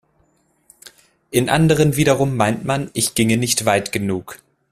In 1.29 1.47
anderen 1.47 1.95
wiederum 1.95 2.35
meint 2.35 2.65
man, 2.65 2.89
ich 2.93 3.13
ginge 3.13 3.37
nicht 3.37 3.65
weit 3.65 3.91
genug. 3.91 4.39